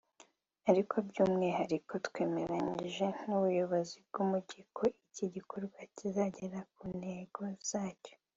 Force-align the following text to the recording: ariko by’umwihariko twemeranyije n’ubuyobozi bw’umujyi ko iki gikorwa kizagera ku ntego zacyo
ariko 0.69 0.95
by’umwihariko 1.07 1.93
twemeranyije 2.07 3.07
n’ubuyobozi 3.25 3.97
bw’umujyi 4.07 4.61
ko 4.75 4.83
iki 5.07 5.25
gikorwa 5.35 5.79
kizagera 5.95 6.59
ku 6.75 6.83
ntego 6.99 7.43
zacyo 7.69 8.15